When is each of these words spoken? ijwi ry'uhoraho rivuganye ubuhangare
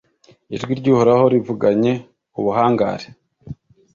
ijwi 0.55 0.71
ry'uhoraho 0.79 1.23
rivuganye 1.33 1.93
ubuhangare 2.39 3.05